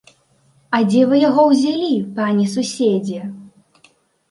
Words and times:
А 0.77 0.79
дзе 0.93 1.01
вы 1.11 1.19
яго 1.29 1.43
ўзялі, 1.51 1.91
пане 2.17 2.49
суседзе? 2.57 3.21